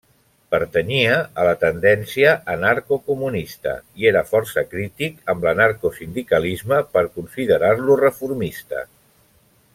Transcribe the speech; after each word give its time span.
Pertanyia 0.53 1.17
a 1.41 1.43
la 1.47 1.51
tendència 1.63 2.31
anarcocomunista 2.53 3.75
i 4.05 4.09
era 4.13 4.23
força 4.31 4.63
crític 4.73 5.21
amb 5.35 5.47
l'anarcosindicalisme 5.49 6.81
per 6.97 7.05
considerar-lo 7.21 8.01
reformista. 8.03 8.85